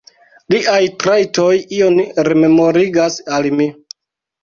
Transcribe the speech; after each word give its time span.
Liaj 0.53 0.79
trajtoj 1.03 1.51
ion 1.81 2.01
rememorigas 2.31 3.23
al 3.39 3.51
mi. 3.61 3.73